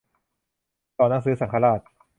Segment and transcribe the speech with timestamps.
[0.95, 1.79] สอนหนังสือสังฆราช